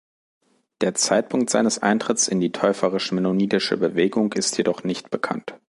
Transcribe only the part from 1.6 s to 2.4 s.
Eintritts in